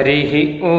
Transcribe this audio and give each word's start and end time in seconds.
हरिः 0.00 0.32
ॐ 0.68 0.74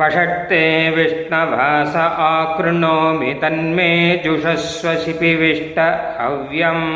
वषट्ते 0.00 0.62
विष्णवास 0.96 1.96
आकृणोमि 1.96 3.32
तन्मे 3.42 3.90
जुषस्व 4.24 4.94
शिपिविष्ट 5.04 5.78
हव्यम् 6.20 6.86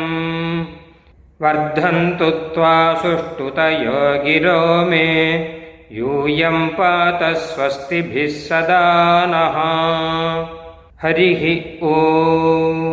वर्धन्तु 1.41 2.29
त्वा 2.55 2.73
सुष्ठुतयो 3.01 3.99
गिरो 4.23 4.59
मे 4.89 5.05
यूयं 5.97 6.67
पात 6.77 7.23
स्वस्तिभिः 7.43 8.33
सदा 8.47 8.83
नः 9.33 9.57
हरिः 11.03 11.43
ॐ 11.93 12.85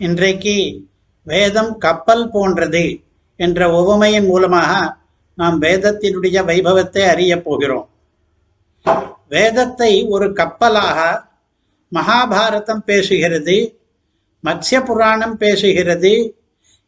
இன்றைக்கு 0.00 0.54
வேதம் 1.26 1.70
கப்பல் 1.84 2.22
போன்றது 2.34 2.82
என்ற 3.35 3.71
உவமையின் 3.71 4.25
மூலமாக 4.25 4.95
நாம் 5.35 5.61
வேதத்தினுடைய 5.61 6.37
வைபவத்தை 6.45 7.07
அறியப் 7.07 7.43
போகிறோம். 7.43 7.89
வேதத்தை 9.29 10.05
ஒரு 10.07 10.33
கப்பலாக 10.33 11.25
மகாபாரதம் 11.95 12.83
பேசுகிறது 12.87 13.75
மத்ய 14.43 14.85
புராணம் 14.85 15.39
பேசுகிறது 15.39 16.33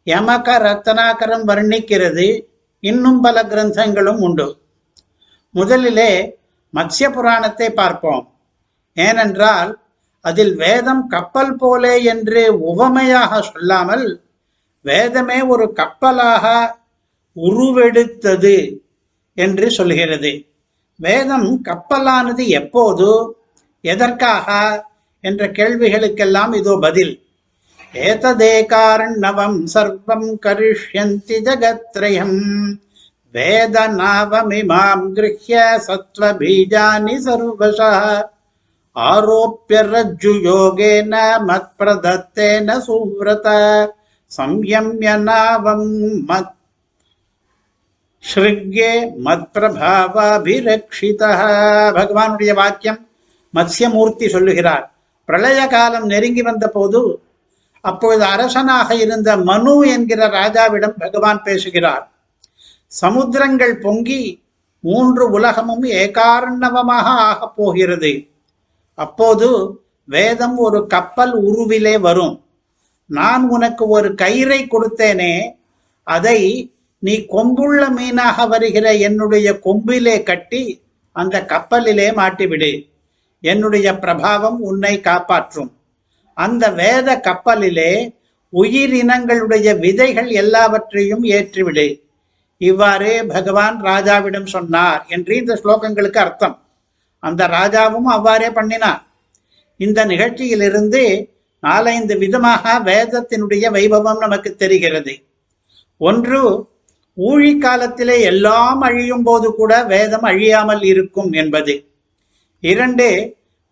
யமக 0.06 0.48
ரத்னாகரம் 0.66 1.46
வர்ணிக்கிறது 1.48 2.42
இன்னும் 2.80 3.22
பல 3.22 3.44
கிரந்தங்களும் 3.44 4.20
உண்டு. 4.20 4.58
முதலிலே 5.50 6.38
மத்ய 6.74 7.10
புராணத்தை 7.10 7.70
பார்ப்போம். 7.70 8.34
ஏனென்றால் 8.94 9.80
அதில் 10.22 10.56
வேதம் 10.56 11.08
கப்பல் 11.08 11.56
போலே 11.56 12.04
என்று 12.04 12.60
உவமையாக 12.60 13.42
சொல்லாமல் 13.42 14.25
வேதமே 14.86 15.38
ஒரு 15.54 15.66
கப்பலாக 15.74 16.46
உருவெடுத்தது 17.36 18.58
என்று 19.38 19.68
சொல்கிறது. 19.72 20.32
வேதம் 21.00 21.50
கப்பலானது 21.64 22.44
எப்போது 22.60 23.10
எதற்காக 23.84 24.48
என்ற 25.24 25.48
கேள்விகளுக்கெல்லாம் 25.58 26.54
இதோ 26.56 26.74
பதில். 26.82 27.14
ஏததேகாரணவம் 27.94 29.60
சர்வம் 29.74 30.30
கரிஷ்யந்தி 30.46 31.38
ஜகத்ரயம் 31.48 32.40
வேதநாவமிமாம் 33.34 35.06
கிருஹ்ய 35.16 35.56
சத்வபீஜானி 35.88 37.16
சர்வசா 37.28 37.92
ஆரோப்பிய 38.96 39.80
ரஜ்ஜு 39.94 40.34
யோகேன 40.50 41.14
மத் 41.48 41.74
பிரதத்தேன 41.80 42.78
சுவ்ரத. 42.88 43.48
சம்யம்ய 44.38 45.20
நாவம் 45.20 45.94
மத் 46.28 46.54
ஸ்ருக்யே 48.34 49.12
மத் 49.26 49.48
பிரபாவாபிரக்ஷிதா 49.54 51.30
பகவானுடைய 51.98 52.54
வாக்கியம் 52.54 53.08
மத்ஸ்யமூர்த்தி 53.54 54.30
சொல்லுகிறார். 54.30 54.96
பிரளய 55.26 55.68
காலம் 55.68 56.06
நெருங்கி 56.06 56.42
வந்த 56.42 56.68
போது 56.68 57.22
அப்பொழுது 57.82 58.24
அரசனாக 58.24 58.96
இருந்த 58.96 59.38
மனு 59.38 59.88
என்கிற 59.88 60.28
ராஜாவிடம் 60.28 61.00
பகவான் 61.00 61.44
பேசுகிறார். 61.44 62.12
சமுத்திரங்கள் 63.02 63.80
பொங்கி 63.82 64.44
மூன்று 64.80 65.30
உலகமும் 65.30 65.84
ஏகார்ணவமாக 65.84 67.08
ஆகப் 67.30 67.56
போகிறது. 67.56 68.28
அப்போது 68.94 69.80
வேதம் 70.04 70.58
ஒரு 70.58 70.88
கப்பல் 70.88 71.34
உருவிலே 71.34 72.00
வரும். 72.00 72.45
நான் 73.10 73.44
உனக்கு 73.50 73.88
ஒரு 73.88 74.10
கயிறை 74.10 74.62
கொடுத்தேனே 74.68 75.34
அதை 76.08 76.40
நீ 77.00 77.16
கொம்புள்ள 77.30 77.82
மீனாக 77.98 78.48
வருகிற 78.48 78.94
என்னுடைய 78.94 79.60
கொம்பிலே 79.60 80.24
கட்டி 80.24 80.84
அந்த 81.12 81.46
கப்பலிலே 81.46 82.08
மாட்டிவிடு. 82.12 82.72
என்னுடைய 83.44 83.88
பிரபாவம் 83.94 84.58
உன்னை 84.60 85.02
காப்பாற்றும். 85.02 85.72
அந்த 86.34 86.72
வேத 86.72 87.20
கப்பலிலே 87.20 87.92
உயிரினங்களுடைய 88.54 89.80
விதைகள் 89.80 90.30
எல்லாவற்றையும் 90.30 91.24
ஏற்றிவிடு. 91.24 91.88
இவ்வாறே 92.58 93.24
பகவான் 93.24 93.78
ராஜாவிடம் 93.82 94.46
சொன்னார் 94.46 95.06
என்று 95.08 95.36
இந்த 95.36 95.60
ஸ்லோகங்களுக்கு 95.64 96.18
அர்த்தம். 96.18 96.58
அந்த 97.20 97.48
ராஜாவும் 97.48 98.10
அவ்வாறே 98.16 98.50
பண்ணினார் 98.50 99.02
இந்த 99.80 100.06
நிகழ்ச்சியிலிருந்து 100.06 101.04
நாலைந்து 101.66 102.16
விதமாக 102.24 102.64
வேதத்தினுடைய 102.90 103.66
வைபவம் 103.78 104.24
நமக்கு 104.26 104.50
தெரிகிறது. 104.56 105.14
ஒன்று 106.02 106.42
ஊழி 107.18 107.52
காலத்திலே 107.58 108.18
எல்லாம் 108.32 108.82
அழியும் 108.82 109.26
போது 109.28 109.48
கூட 109.54 109.74
வேதம் 109.94 110.26
அழியாமல் 110.32 110.84
இருக்கும் 110.92 111.32
என்பது. 111.34 111.76
இரண்டு 112.64 113.08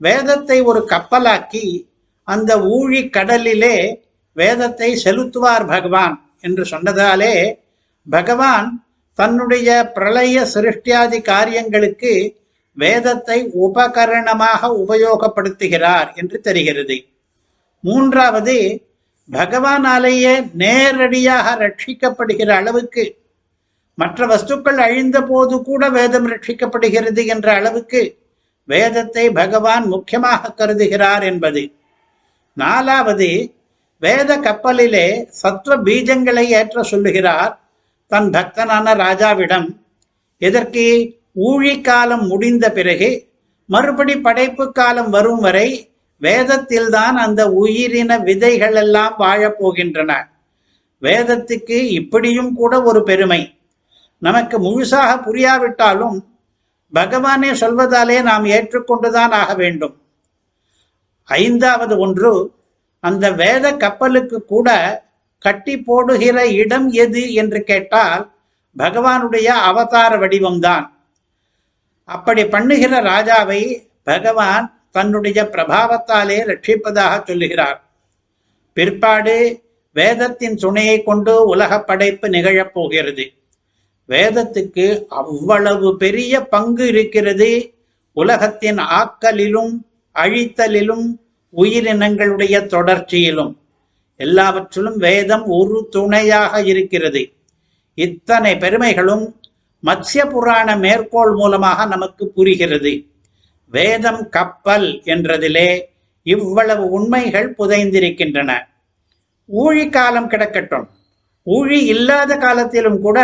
வேதத்தை 0.01 0.57
ஒரு 0.69 0.81
கப்பலாக்கி 0.93 1.65
அந்த 2.27 2.51
ஊழி 2.77 3.01
கடலிலே 3.09 3.75
வேதத்தை 4.37 4.89
செலுத்துவார் 5.03 5.65
பகவான் 5.65 6.15
என்று 6.41 6.63
சொன்னதாலே 6.71 7.35
பகவான் 8.07 8.69
தன்னுடைய 9.19 9.69
பிரளய 9.95 10.45
சிருஷ்டியாதி 10.53 11.19
காரியங்களுக்கு 11.31 12.13
வேதத்தை 12.77 13.39
உபகரணமாக 13.65 14.69
உபயோகப்படுத்துகிறார் 14.83 16.09
என்று 16.15 16.37
தெரிகிறது. 16.41 16.97
மூன்றாவது 17.83 18.55
பகவானாலேயே 19.29 20.33
நேரடியாக 20.53 21.55
ரட்சிக்கப்படுகிற 21.63 22.49
அளவுக்கு 22.51 23.03
மற்ற 23.97 24.25
வஸ்துக்கள் 24.25 24.79
அழிந்த 24.85 25.17
போது 25.21 25.55
கூட 25.61 25.89
வேதம் 25.89 26.27
ரட்சிக்கப்படுகிறது 26.29 27.21
என்ற 27.25 27.47
அளவுக்கு 27.53 28.01
வேதத்தை 28.69 29.25
பகவான் 29.31 29.85
முக்கியமாக 29.87 30.53
கருதுகிறார் 30.59 31.23
என்பது. 31.23 31.63
நாலாவது 32.57 33.29
வேத 34.01 34.31
கப்பலிலே 34.37 35.07
சத்வ 35.41 35.75
பீஜங்களை 35.83 36.45
ஏற்ற 36.59 36.83
சொல்லுகிறார் 36.83 37.53
தன் 38.11 38.29
பக்தனான 38.29 38.95
ராஜாவிடம். 38.95 39.67
எதற்கு 40.41 40.85
ஊழி 41.49 41.75
காலம் 41.81 42.25
முடிந்த 42.27 42.65
பிறகு 42.71 43.09
மறுபடி 43.69 44.15
படைப்பு 44.17 44.65
காலம் 44.71 45.09
வரும் 45.09 45.39
வரை 45.39 45.67
வேதத்தில் 46.25 46.89
தான் 46.89 47.15
அந்த 47.25 47.41
உயிரின 47.61 48.11
விதைகள் 48.27 48.77
எல்லாம் 48.83 49.15
வாழப்போகின்றன 49.19 50.11
வேதத்துக்கு 51.01 51.77
இப்படியும் 51.99 52.51
கூட 52.59 52.73
ஒரு 52.89 53.01
பெருமை. 53.09 53.41
நமக்கு 54.21 54.57
முழுசாக 54.65 55.11
புரியாவிட்டாலும் 55.25 56.17
பகவானே 56.93 57.49
சொல்வதாலே 57.61 58.17
நாம் 58.29 58.45
ஏற்றுக்கொண்டுதான் 58.57 59.33
ஆக 59.41 59.51
வேண்டும். 59.61 59.95
ஐந்தாவது 61.29 61.95
ஒன்று 62.05 62.31
அந்த 63.03 63.25
வேத 63.41 63.65
கப்பலுக்கு 63.83 64.37
கூட 64.53 64.69
கட்டி 65.45 65.75
போடுகிற 65.87 66.37
இடம் 66.61 66.87
எது 67.03 67.23
என்று 67.41 67.59
கேட்டால் 67.63 68.23
பகவானுடைய 68.75 69.47
அவதார 69.69 70.11
வடிவம்தான். 70.21 70.85
அப்படி 72.09 72.43
பண்ணுகிற 72.53 72.93
ராஜாவை 73.11 73.61
பகவான் 74.09 74.65
தன்னுடைய 74.93 75.49
பிரபாவத்தாலே 75.51 76.37
ரட்சிப்பதாக 76.45 77.23
சொல்லுகிறார். 77.23 77.79
பிற்பாடு 78.73 79.35
வேதத்தின் 79.93 80.55
துணையை 80.55 81.03
கொண்டு 81.03 81.45
உலக 81.45 81.81
படைப்பு 81.83 82.29
நிகழப் 82.29 82.73
போகிறது. 82.73 83.31
வேதத்துக்கு 84.09 85.05
அவ்வளவு 85.05 85.97
பெரிய 85.97 86.41
பங்கு 86.41 86.87
இருக்கிறது. 86.87 87.73
உலகத்தின் 88.13 88.77
ஆக்கலிலும் 88.77 89.73
அழித்தலிலும் 90.15 91.05
உயிரினங்களுடைய 91.57 92.55
தொடர்ச்சியிலும். 92.67 93.53
எல்லாவற்றிலும் 94.15 94.97
வேதம் 94.97 95.45
ஒரு 95.45 95.87
துணையாக 95.89 96.61
இருக்கிறது. 96.61 97.31
இத்தனை 97.95 98.57
பெருமைகளும் 98.57 99.41
மத்ய 99.83 100.29
புராண 100.29 100.77
மேற்கோள் 100.77 101.33
மூலமாக 101.33 101.85
நமக்கு 101.85 102.27
புரிகிறது. 102.27 102.93
வேதம் 103.73 104.29
கப்பல் 104.29 105.01
என்றதிலே 105.03 105.69
இவ்வளவு 106.23 106.89
உண்மைகள் 106.89 107.55
புதைந்திருக்கின்றன. 107.57 108.51
ஊழி 109.45 109.89
காலம் 109.89 110.29
கிடக்கட்டும். 110.29 110.87
ஊழி 111.43 111.85
இல்லாத 111.85 112.37
காலத்திலும் 112.37 112.99
கூட 113.01 113.19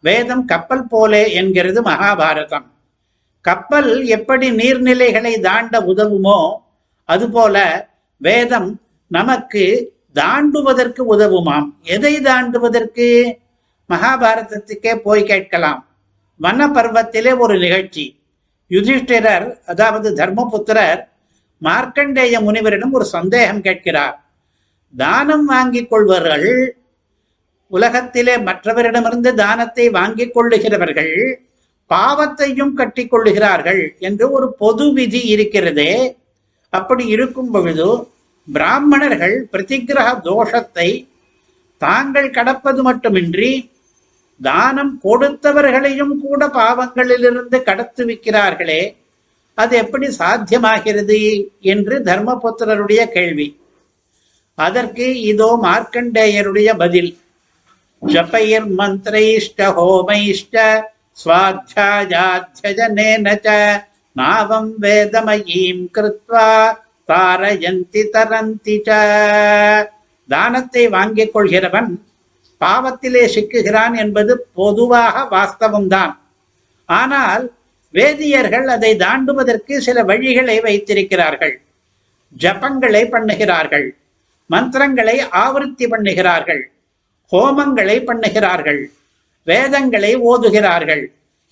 வேதம் 0.00 0.44
கப்பல் 0.44 0.86
போலே 0.86 1.32
என்கிறது 1.32 1.82
மகாபாரதம். 1.82 2.64
கப்பல் 3.40 4.04
எப்படி 4.06 4.50
நீர்நிலைகளை 4.50 5.40
தாண்ட 5.40 5.80
உதவுமோ 5.80 6.38
அதுபோல 7.04 7.56
வேதம் 8.16 8.80
நமக்கு 9.08 9.92
தாண்டுவதற்கு 10.14 11.02
உதவுமாம். 11.10 11.68
எதை 11.82 12.16
தாண்டுவதற்கு? 12.16 13.36
மகாபாரதத்துக்கே 13.88 14.96
போய் 14.96 15.24
கேட்கலாம். 15.24 15.86
வன 16.36 16.68
பருவத்திலே 16.68 17.38
ஒரு 17.38 17.58
நிகழ்ச்சி. 17.58 18.23
யுதிஷ்டிரர் 18.74 19.46
அதாவது 19.72 20.08
தர்மபுத்திரர் 20.20 21.02
மார்க்கண்டேய 21.62 22.38
முனிவரிடம் 22.46 22.94
ஒரு 22.98 23.06
சந்தேகம் 23.16 23.64
கேட்கிறார். 23.66 24.16
தானம் 24.94 25.46
வாங்கிக் 25.52 25.90
கொள்வர்கள் 25.92 26.48
உலகத்திலே 27.72 28.34
மற்றவரிடமிருந்து 28.48 29.30
தானத்தை 29.42 29.86
வாங்கிக் 29.98 30.34
கொள்ளுகிறவர்கள் 30.34 31.14
பாவத்தையும் 31.90 32.74
கட்டிக் 32.80 33.10
கொள்ளுகிறார்கள் 33.12 33.82
என்று 33.98 34.24
ஒரு 34.36 34.46
பொது 34.62 34.84
விதி 34.92 35.22
இருக்கிறதே. 35.34 35.92
அப்படி 36.72 37.04
இருக்கும் 37.14 37.50
பொழுது 37.50 37.88
பிராமணர்கள் 38.48 39.36
பிரதிகிரக 39.52 40.08
தோஷத்தை 40.28 40.88
தாங்கள் 41.82 42.34
கடப்பது 42.36 42.80
மட்டுமின்றி 42.82 43.50
தானம் 44.41 44.99
கொடுத்தவர்களையும் 45.03 46.19
கூட 46.19 46.49
பாவங்களிலிருந்து 46.49 47.63
கடத்து 47.63 48.05
வைக்கிறார்களே 48.05 48.95
அது 49.57 49.77
எப்படி 49.77 50.09
சாத்தியமாகிறது 50.19 51.47
என்று 51.65 52.05
தர்மபுத்திரருடைய 52.05 53.09
கேள்வி 53.09 53.57
அதற்கு 54.57 55.23
இதோ 55.23 55.59
மார்க்கண்டேயருடைய 55.63 56.77
பதில் 56.77 57.17
ஜபைர் 58.01 58.79
மந்திரைஷ்ட 58.79 59.73
ஹோமைஷ்ட 59.77 60.83
स्वाध्यायाध्यजनेन 61.17 63.37
च 63.37 63.47
नावं 64.15 64.83
வேதமயீம் 64.83 65.89
கிருத்வா 65.95 66.75
தாரயந்தி 67.09 68.03
தரந்தி 68.13 68.79
ச 68.79 68.89
தானத்தை 70.29 70.87
வாங்கிக் 70.87 71.33
கொள்கிறவன் 71.33 71.99
பாவத்திலே 72.64 73.24
சிக்குகிறான் 73.34 73.94
என்பது 73.96 74.32
பொதுவாக 74.54 75.22
வாஸ்தவம்தான். 75.30 76.14
ஆனால் 76.88 77.44
வேதியர்கள் 77.94 78.66
அதை 78.66 78.90
தாண்டுவதற்கு 78.96 79.74
சில 79.78 79.98
வழிகளை 80.02 80.56
வைத்திருக்கிறார்கள். 80.62 81.54
ஜபங்களை 82.38 83.02
பண்ணுகிறார்கள். 83.14 83.88
மந்திரங்களை 84.50 85.16
ஆவருத்தி 85.44 85.84
பண்ணுகிறார்கள். 85.92 86.62
ஹோமங்களை 87.32 87.96
பண்ணுகிறார்கள். 88.08 88.82
வேதங்களை 89.46 90.12
ஓதுகிறார்கள். 90.30 91.04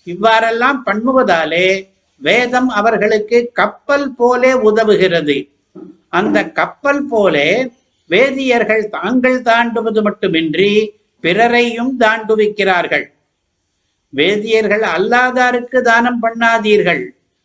இவ்வாறெல்லாம் 0.06 0.80
பண்ணுவதாலே 0.86 1.68
வேதம் 2.20 2.68
அவர்களுக்கு 2.68 3.38
கப்பல் 3.52 4.08
போலே 4.18 4.52
உதவுகிறது. 4.68 5.36
அந்த 6.08 6.38
கப்பல் 6.58 7.04
போலே 7.06 7.48
வேதியர்கள் 8.10 8.82
தாங்கள் 8.88 9.38
தாண்டுவது 9.42 10.00
மட்டுமின்றி 10.02 10.72
பிறரையும் 11.22 12.00
தாண்டுவிக்கிறார்கள் 12.00 13.10
வேதியர்கள் 14.14 14.84
அல்லாதாருக்கு 14.96 15.80
தானம் 15.80 16.22
பண்ணாதீர்கள். 16.22 17.02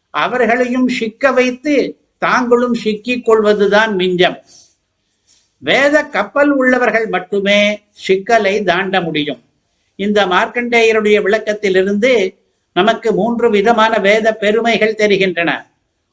அவர்களையும் 0.09 0.87
சிக்க 0.87 1.31
வைத்து 1.31 1.75
தாங்களும் 2.17 2.73
சிக்கிக் 2.73 3.25
கொள்வதுதான் 3.25 3.95
மிஞ்சம். 3.95 4.37
வேத 5.57 6.03
கப்பல் 6.03 6.49
உள்ளவர்கள் 6.49 7.07
மட்டுமே 7.07 7.79
சிக்கலை 7.91 8.63
தாண்ட 8.63 9.01
முடியும். 9.01 9.41
இந்த 9.95 10.25
மார்க்கண்டேயருடைய 10.25 11.17
விளக்கத்திலிருந்து 11.21 12.37
நமக்கு 12.73 13.13
மூன்று 13.13 13.49
விதமான 13.49 13.97
வேத 13.97 14.35
பெருமைகள் 14.35 14.95
தெரிகின்றன. 14.95 15.51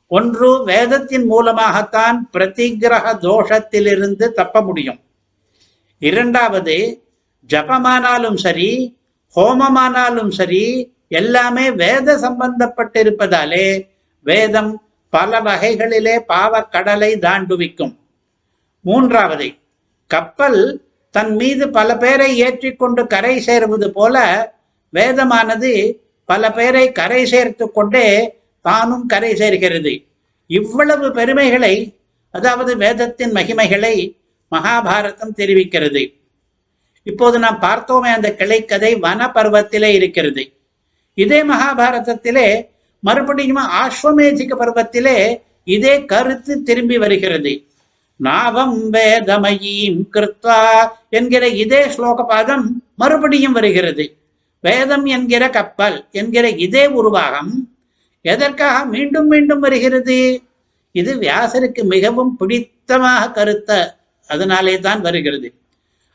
ஒன்று 0.07 0.65
வேதத்தின் 0.65 1.25
மூலமாகத்தான் 1.25 2.29
பிரதிகிரக 2.33 3.07
தோஷத்திலிருந்து 3.21 4.29
தப்ப 4.29 4.63
முடியும். 4.63 5.01
இரண்டாவது 5.99 6.77
ஜபமானாலும் 7.51 8.37
சரி 8.37 8.71
ஹோமமானாலும் 9.37 10.31
சரி 10.31 10.65
எல்லாமே 11.09 11.71
வேத 11.71 12.17
சம்பந்தப்பட்டிருப்பதாலே 12.17 13.67
வேதம் 14.27 14.73
பல 15.13 15.41
வகைகளிலே 15.41 16.15
பாவக்கடலை 16.29 17.11
தாண்டுவிக்கும். 17.27 17.95
மூன்றாவது 18.81 19.49
கப்பல் 20.11 20.61
தன் 21.15 21.35
மீது 21.37 21.65
பல 21.71 21.97
பேரை 21.97 22.31
ஏற்றிக்கொண்டு 22.39 23.07
கரை 23.07 23.35
சேருவது 23.41 23.89
போல 23.91 24.17
வேதமானது 24.93 25.73
பல 26.29 26.53
பேரை 26.53 26.93
கரை 26.93 27.23
சேர்த்து 27.27 27.65
கொண்டே 27.71 28.07
தானும் 28.61 29.07
கரை 29.07 29.33
சேர்கிறது. 29.35 29.95
இவ்வளவு 30.47 31.07
பெருமைகளை 31.11 31.75
அதாவது 32.31 32.77
வேதத்தின் 32.77 33.33
மகிமைகளை 33.33 33.95
மகாபாரதம் 34.53 35.37
தெரிவிக்கிறது. 35.37 36.03
இப்போது 37.09 37.39
நாம் 37.39 37.59
பார்த்தோமே 37.63 38.11
அந்த 38.17 38.29
கிளைக்கதை 38.39 38.99
வன 38.99 39.31
பருவத்திலே 39.35 39.91
இருக்கிறது. 39.99 40.45
இதே 41.15 41.43
மகாபாரதத்திலே 41.45 42.49
மறுபடியும் 43.01 43.63
ஆஸ்வமேதிக 43.83 44.53
பருவத்திலே 44.59 45.19
இதே 45.65 46.05
கருத்து 46.05 46.63
திரும்பி 46.63 46.99
வருகிறது. 46.99 47.53
நாவம் 48.17 48.93
வேதமயீம் 48.93 50.01
கிருத்வா 50.15 50.59
என்கிற 51.09 51.45
இதே 51.49 51.83
ஸ்லோக 51.87 52.25
பாதம் 52.27 52.67
மறுபடியும் 52.97 53.53
வருகிறது. 53.53 54.05
வேதம் 54.61 55.05
என்கிற 55.05 55.45
கப்பல் 55.51 55.97
என்கிற 56.11 56.49
இதே 56.67 56.87
உருவாகம் 56.87 57.53
எதற்காக 58.25 58.85
மீண்டும் 58.85 59.27
மீண்டும் 59.27 59.59
வருகிறது? 59.59 60.19
இது 60.93 61.13
வியாசருக்கு 61.15 61.83
மிகவும் 61.85 62.33
பிடித்தமாக 62.37 63.31
கருத்த 63.31 63.71
அதனாலே 64.31 64.75
தான் 64.79 65.01
வருகிறது. 65.01 65.49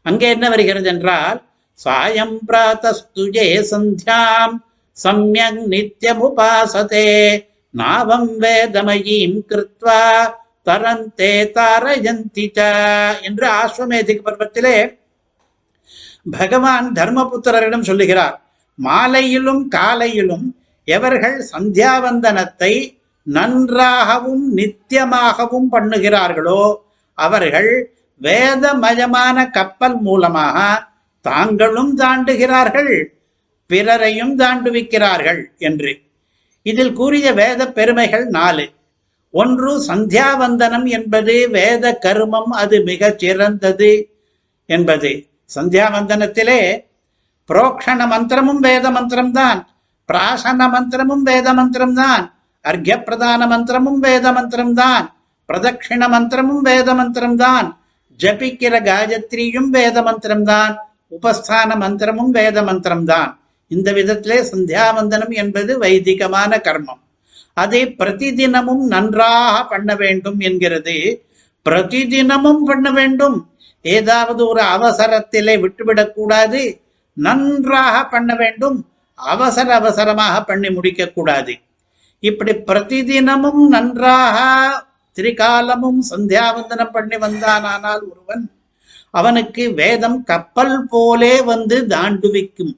அங்கே 0.09 0.27
என்ன 0.29 0.45
வருகிறது 0.49 0.89
என்றால் 0.89 1.39
சாயம் 1.79 2.37
பிராத்தஸ்துஜே 2.47 3.47
சந்தியாம் 3.71 4.55
சம்யங் 4.97 5.61
நித்யமுபாசதே 5.67 7.07
நாவம் 7.73 8.29
வேதமயீம் 8.39 9.39
கிருத்வா 9.49 10.01
தரந்தே 10.63 11.33
தாரயந்தி 11.53 12.45
என்று 13.21 13.45
ஆஸ்வமேதிக் 13.51 14.25
பருவத்திலே 14.25 14.77
பகவான் 16.31 16.87
தர்மபுத்திரரிடம் 16.95 17.87
சொல்லுகிறார் 17.89 18.35
மாலையிலும் 18.79 19.63
காலையிலும் 19.67 20.47
எவர்கள் 20.87 21.37
சந்தியாவந்தனத்தை 21.53 22.73
நன்றாகவும் 23.27 24.45
நித்தியமாகவும் 24.55 25.69
பண்ணுகிறார்களோ 25.71 26.61
அவர்கள் 27.17 27.71
வேதமயமான 28.21 29.51
கப்பல் 29.51 29.97
மூலமாக 29.97 30.57
தாங்களும் 31.21 31.97
தாண்டுகிறார்கள் 31.97 32.93
பிறரையும் 33.69 34.33
தாண்டுவிக்கிறார்கள் 34.39 35.41
என்று. 35.57 35.91
இதில் 36.61 36.93
கூறிய 36.93 37.33
வேத 37.33 37.71
பெருமைகள் 37.71 38.27
நாலு. 38.27 38.65
ஒன்று 39.31 39.71
சந்தியாவந்தனம் 39.87 40.87
என்பது 40.87 41.49
வேத 41.49 41.97
கருமம் 41.97 42.51
அது 42.51 42.83
மிக 42.83 43.13
சிறந்தது 43.17 43.91
என்பது. 44.65 45.11
சந்தியாவந்தனத்திலே 45.55 46.87
புரோக்ஷண 47.49 47.99
மந்திரமும் 48.13 48.59
வேத 48.59 48.91
மந்திரம்தான் 48.91 49.59
பிராசன 50.09 50.67
மந்திரமும் 50.69 51.23
வேத 51.23 51.53
மந்திரம்தான் 51.53 52.23
அர்க்கிய 52.65 52.95
பிரதான 53.03 53.47
மந்திரமும் 53.47 53.99
வேத 53.99 54.31
மந்திரம்தான் 54.31 55.05
பிரதட்சிண 55.49 56.01
மந்திரமும் 56.09 56.61
வேத 56.61 56.93
மந்திரம்தான் 56.93 57.67
ஜபிக்கிற 58.19 58.75
காயத்ரியும் 58.83 59.69
வேத 59.69 60.01
மந்திரம் 60.01 60.43
தான் 60.43 60.73
உபஸ்தான 61.11 61.75
மந்திரமும் 61.79 62.29
வேத 62.29 62.63
மந்திரம் 62.63 63.05
தான் 63.05 63.31
இந்த 63.67 63.91
விதத்திலே 63.91 64.37
சந்தியாவந்தனம் 64.51 65.33
என்பது 65.33 65.79
வைதிகமான 65.79 66.51
கர்மம். 66.67 67.01
அதை 67.53 67.81
பிரதிதினமும் 67.99 68.83
நன்றாக 68.87 69.67
பண்ண 69.67 69.95
வேண்டும் 69.95 70.39
என்கிறது. 70.39 71.23
பிரதிதினமும் 71.65 72.63
பண்ண 72.63 72.91
வேண்டும். 72.91 73.37
ஏதாவது 73.81 74.47
ஒரு 74.47 74.61
அவசரத்திலே 74.61 75.55
விட்டுவிடக்கூடாது 75.63 76.61
நன்றாக 77.13 78.07
பண்ண 78.07 78.35
வேண்டும். 78.35 78.77
அவசர 79.15 79.73
அவசரமாக 79.75 80.43
பண்ணி 80.43 80.69
முடிக்க 80.69 81.07
கூடாது. 81.07 81.53
இப்படி 82.19 82.53
பிரதிதினமும் 82.69 83.63
நன்றாக 83.67 84.37
திரிகாலமும் 85.15 85.99
சந்தியாவந்தனம் 86.09 86.91
பண்ணி 86.91 87.17
வந்தானால் 87.17 88.01
ஒருவன் 88.11 88.43
அவனுக்கு 89.11 89.73
வேதம் 89.73 90.23
கப்பல் 90.23 90.87
போலே 90.89 91.41
வந்து 91.41 91.77
தாண்டுவிக்கும். 91.87 92.73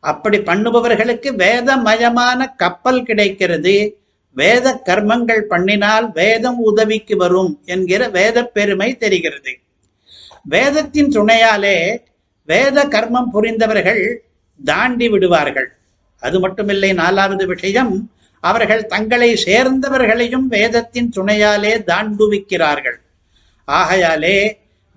அப்படி 0.00 0.38
பண்ணுபவர்களுக்கு 0.38 1.28
வேதமயமான 1.44 2.54
கப்பல் 2.56 3.02
கிடைக்கிறது. 3.02 3.74
வேத 4.36 4.82
கர்மங்கள் 4.84 5.42
பண்ணினால் 5.50 6.12
வேதம் 6.12 6.58
உதவிக்கு 6.58 7.16
வரும் 7.16 7.60
என்கிற 7.64 8.08
வேத 8.08 8.44
பெருமை 8.44 8.96
தெரிகிறது. 8.96 9.52
வேதத்தின் 10.44 11.10
துணையாலே 11.10 11.98
வேத 12.44 12.84
கர்மம் 12.84 13.32
புரிந்தவர்கள் 13.32 14.02
தாண்டி 14.64 15.08
விடுவார்கள். 15.08 15.68
அது 16.22 16.48
மட்டுமில்லை 16.48 16.94
நாலாவது 16.94 17.46
விஷயம் 17.46 17.92
அவர்கள் 18.40 18.86
தங்களை 18.86 19.30
சேர்ந்தவர்களையும் 19.44 20.46
வேதத்தின் 20.46 21.10
துணையாலே 21.16 21.72
தாண்டுவிக்கிறார்கள். 21.86 22.98
ஆகையாலே 23.68 24.38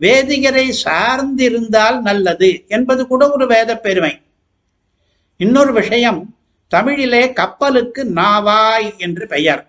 வேதிகரை 0.01 0.73
சார்ந்திருந்தால் 0.85 2.01
நல்லது 2.01 2.65
என்பது 2.67 3.07
கூட 3.07 3.31
ஒரு 3.31 3.47
வேத 3.47 3.77
பெருமை. 3.77 4.21
இன்னொரு 5.37 5.73
விஷயம் 5.73 6.35
தமிழிலே 6.67 7.33
கப்பலுக்கு 7.33 8.03
நாவாய் 8.05 8.97
என்று 8.97 9.27
பெயர். 9.27 9.67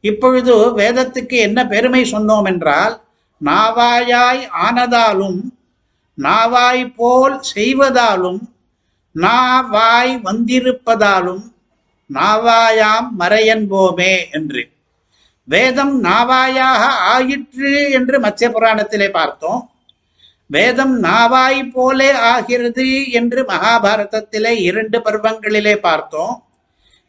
இப்பொழுது 0.00 0.54
வேதத்துக்கு 0.76 1.36
என்ன 1.38 1.66
பெருமை 1.66 2.02
சொன்னோம் 2.12 2.44
என்றால் 2.44 3.02
நாவாயாய் 3.44 4.42
ஆனதாலும் 4.62 5.40
நாவாய் 6.18 6.94
போல் 6.96 7.40
செய்வதாலும் 7.54 8.40
நாவாய் 9.14 10.14
வந்திருப்பதாலும் 10.24 11.42
நாவாயாம் 12.14 13.08
மறையன்போமே 13.18 14.30
என்று. 14.32 14.70
வேதம் 15.44 16.04
நாவாயாக 16.04 16.82
ஆயிற்று 16.86 17.90
என்று 17.90 18.20
மத்திய 18.20 18.50
புராணத்திலே 18.50 19.10
பார்த்தோம். 19.10 19.70
வேதம் 20.46 21.02
நாவாய் 21.02 21.70
போலே 21.72 22.12
ஆகிறது 22.12 23.10
என்று 23.10 23.42
மகாபாரதத்திலே 23.42 24.50
இரண்டு 24.58 24.98
பருவங்களிலே 24.98 25.76
பார்த்தோம். 25.76 26.44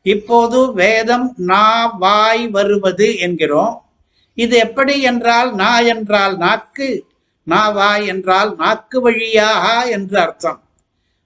இப்போது 0.01 0.74
வேதம் 0.74 1.36
நாவாய் 1.48 2.50
வருவது 2.50 3.17
என்கிறோம். 3.17 3.84
இது 4.36 4.58
எப்படி 4.58 5.01
என்றால் 5.01 5.55
நா 5.55 5.79
என்றால் 5.79 6.38
நாக்கு 6.38 7.05
நாவாய் 7.48 8.05
என்றால் 8.05 8.55
நாக்கு 8.55 9.01
வழியாக 9.01 9.89
என்று 9.89 10.20
அர்த்தம். 10.20 10.63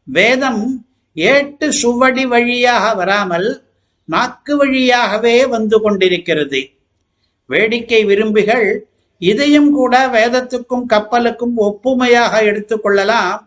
வேதம் 0.04 0.88
ஏட்டு 1.14 1.72
சுவடி 1.72 2.26
வழியாக 2.26 2.94
வராமல் 2.94 3.65
நாக்கு 4.06 4.58
வழியாகவே 4.58 5.46
வந்து 5.46 5.82
கொண்டிருக்கிறது. 5.82 6.70
வேடிக்கை 7.46 8.06
விரும்பிகள் 8.06 8.88
இதையும் 9.18 9.72
கூட 9.72 10.08
வேதத்துக்கும் 10.08 10.86
கப்பலுக்கும் 10.90 11.58
ஒப்புமையாக 11.58 12.42
எடுத்துக்கொள்ளலாம் 12.42 13.46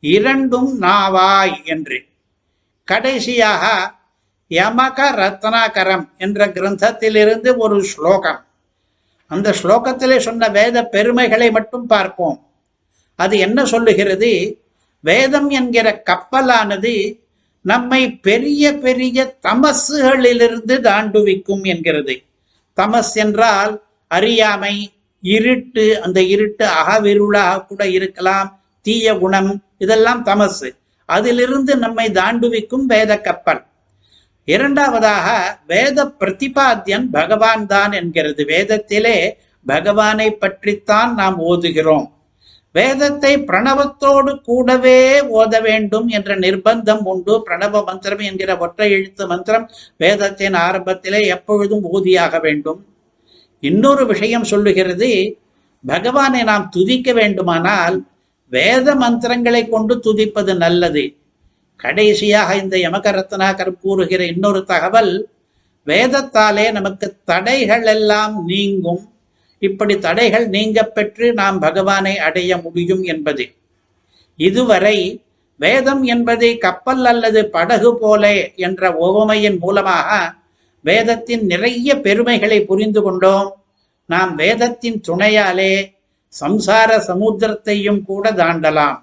இரண்டும் 0.00 0.80
நாவாய் 0.82 1.64
என்று. 1.64 2.04
கடைசியாக 2.84 3.94
யமக 4.50 5.10
ரத்னாகரம் 5.10 6.08
என்ற 6.18 6.46
கிரந்தத்திலிருந்து 6.46 7.56
ஒரு 7.56 7.84
ஸ்லோகம். 7.84 8.44
அந்த 9.26 9.54
ஸ்லோகத்திலே 9.62 10.18
சொன்ன 10.18 10.48
வேத 10.48 10.84
பெருமைகளை 10.84 11.50
மட்டும் 11.50 11.86
பார்ப்போம். 11.86 12.50
அது 13.14 13.38
என்ன 13.38 13.64
சொல்லுகிறது? 13.64 14.60
வேதம் 15.00 15.50
என்கிற 15.50 16.02
கப்பலானது 16.02 17.19
நம்மை 17.60 18.10
பெரிய 18.10 18.74
பெரிய 18.74 19.36
தமசுகளிலிருந்து 19.42 20.80
தாண்டுவிக்கும் 20.80 21.62
என்கிறது. 21.62 22.22
தமஸ் 22.76 23.14
என்றால் 23.14 23.82
அறியாமை 24.08 24.92
இருட்டு 25.20 26.02
அந்த 26.02 26.22
இருட்டு 26.22 26.66
அகவிருளாக 26.66 27.66
கூட 27.66 27.88
இருக்கலாம் 27.88 28.60
தீய 28.82 29.18
குணம் 29.18 29.64
இதெல்லாம் 29.78 30.26
தமசு. 30.26 30.76
அதிலிருந்து 31.04 31.76
நம்மை 31.76 32.10
தாண்டுவிக்கும் 32.10 32.86
வேத 32.86 33.20
கப்பல். 33.20 33.64
இரண்டாவதாக 34.44 35.58
வேத 35.66 36.12
பிரதிபாத்தியன் 36.20 37.06
பகவான் 37.12 37.66
தான் 37.66 37.92
என்கிறது. 37.92 38.44
வேதத்திலே 38.44 39.32
பகவானை 39.66 40.30
பற்றித்தான் 40.30 41.14
நாம் 41.14 41.40
ஓதுகிறோம். 41.40 42.10
வேதத்தை 42.72 43.36
பிரணவத்தோடு 43.36 44.42
கூடவே 44.42 45.20
ஓத 45.20 45.62
வேண்டும் 45.62 46.08
என்ற 46.08 46.36
நிர்பந்தம் 46.36 47.02
உண்டு. 47.02 47.42
பிரணவ 47.46 47.84
மந்திரம் 47.84 48.18
என்கிற 48.18 48.56
ஒற்றை 48.56 48.90
எழுத்து 48.90 49.26
மந்திரம் 49.26 49.70
வேதத்தின் 49.96 50.52
ஆரம்பத்திலே 50.52 51.26
எப்பொழுதும் 51.26 51.84
ஊதியாக 51.84 52.40
வேண்டும். 52.40 52.86
இன்னொரு 53.60 54.06
விஷயம் 54.06 54.44
சொல்லுகிறது 54.44 55.38
பகவானை 55.86 56.42
நாம் 56.42 56.68
துதிக்க 56.68 57.12
வேண்டுமானால் 57.12 58.06
வேத 58.48 58.94
மந்திரங்களை 58.94 59.68
கொண்டு 59.68 59.96
துதிப்பது 59.96 60.56
நல்லது. 60.56 61.16
கடைசியாக 61.76 62.56
இந்த 62.56 62.76
யமகரத்னாகர் 62.76 63.72
கூறுகிற 63.80 64.24
இன்னொரு 64.24 64.64
தகவல் 64.64 65.30
வேதத்தாலே 65.86 66.72
நமக்கு 66.72 67.16
தடைகள் 67.24 67.86
எல்லாம் 67.86 68.44
நீங்கும். 68.46 69.09
இப்படி 69.60 69.98
தடைகள் 69.98 70.48
நீங்க 70.48 70.82
பெற்று 70.82 71.32
நாம் 71.32 71.58
பகவானை 71.58 72.18
அடைய 72.18 72.56
முடியும் 72.56 73.02
என்பது. 73.02 73.52
இதுவரை 74.36 75.22
வேதம் 75.56 76.02
என்பது 76.02 76.58
கப்பல் 76.58 77.04
அல்லது 77.04 77.48
படகு 77.48 77.98
போல 77.98 78.50
என்ற 78.54 78.90
ஓவமையின் 78.90 79.58
மூலமாக 79.58 80.32
வேதத்தின் 80.80 81.46
நிறைய 81.46 82.00
பெருமைகளை 82.00 82.64
புரிந்து 82.64 83.02
கொண்டோம். 83.02 83.62
நாம் 84.06 84.34
வேதத்தின் 84.34 85.02
துணையாலே 85.08 85.94
சம்சார 86.40 87.02
சமுத்திரத்தையும் 87.06 88.04
கூட 88.04 88.32
தாண்டலாம். 88.32 89.02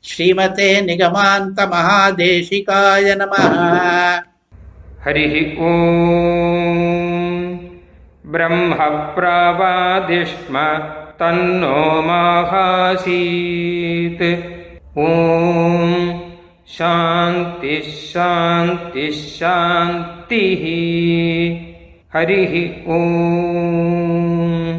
ஸ்ரீமதே 0.00 0.84
நிகமாந்த 0.84 1.66
மகாதேஷிகாய 1.66 3.16
நம. 3.16 3.36
ஹரி 5.04 5.56
ஓம். 5.56 7.31
ब्रह्मप्रावादिष्म 8.33 10.55
तन्नो 11.19 11.77
माहासीत् 12.07 14.25
ॐ 14.99 15.01
शान्तिः 16.77 17.87
शान्तिः 18.11 19.17
शान्तिः 19.37 20.63
ஹரிஹி 22.15 22.61
ஓம் 22.93 24.75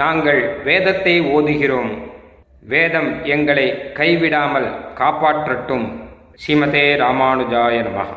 நாங்கள் 0.00 0.40
வேதத்தை 0.66 1.14
ஓதுகிறோம் 1.34 1.92
வேதம் 2.72 3.08
எங்களை 3.34 3.64
கைவிடாமல் 3.98 4.68
காப்பாற்றட்டும் 5.00 5.86
ஸ்ரீமதே 6.42 6.84
ராமானுஜாய 7.02 7.76
நமः 7.86 8.10